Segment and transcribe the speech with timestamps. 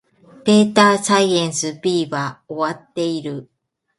[0.45, 3.51] データサイエンス B は終わっている